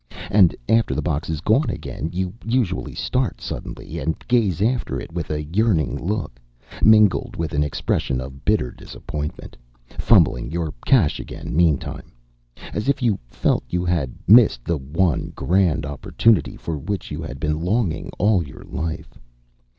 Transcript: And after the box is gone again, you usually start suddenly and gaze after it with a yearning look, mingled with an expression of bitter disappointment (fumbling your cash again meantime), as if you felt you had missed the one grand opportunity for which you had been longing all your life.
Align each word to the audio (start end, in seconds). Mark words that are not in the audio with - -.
And 0.31 0.55
after 0.67 0.95
the 0.95 1.03
box 1.03 1.29
is 1.29 1.41
gone 1.41 1.69
again, 1.69 2.09
you 2.11 2.33
usually 2.43 2.95
start 2.95 3.39
suddenly 3.39 3.99
and 3.99 4.17
gaze 4.27 4.59
after 4.59 4.99
it 4.99 5.13
with 5.13 5.29
a 5.29 5.43
yearning 5.43 5.95
look, 5.95 6.39
mingled 6.81 7.35
with 7.35 7.53
an 7.53 7.63
expression 7.63 8.19
of 8.19 8.43
bitter 8.43 8.71
disappointment 8.71 9.55
(fumbling 9.99 10.49
your 10.49 10.73
cash 10.87 11.19
again 11.19 11.55
meantime), 11.55 12.11
as 12.73 12.89
if 12.89 13.03
you 13.03 13.19
felt 13.27 13.63
you 13.69 13.85
had 13.85 14.11
missed 14.27 14.65
the 14.65 14.77
one 14.79 15.33
grand 15.35 15.85
opportunity 15.85 16.57
for 16.57 16.79
which 16.79 17.11
you 17.11 17.21
had 17.21 17.39
been 17.39 17.61
longing 17.63 18.09
all 18.17 18.41
your 18.43 18.63
life. 18.67 19.19